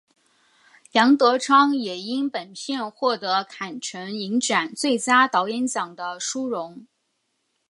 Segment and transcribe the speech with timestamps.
[0.93, 6.87] 杨德昌也因本片获得坎城影展最佳导演奖的殊荣。